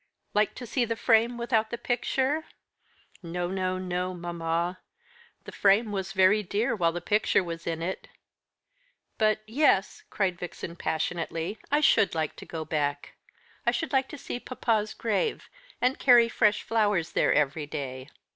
[0.33, 2.45] "Like to see the frame without the picture?
[3.21, 4.79] No, no, no, mamma.
[5.43, 8.07] The frame was very dear while the picture was in it
[9.19, 13.13] but yes," cried Vixen passionately, "I should like to go back.
[13.63, 15.47] I should like to see papa's grave,
[15.79, 18.09] and carry fresh flowers there every day.